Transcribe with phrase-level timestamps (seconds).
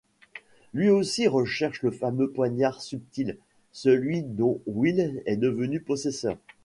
[0.73, 3.37] Lui aussi recherche le fameux Poignard subtil,
[3.71, 6.37] celui dont Will est devenu possesseur.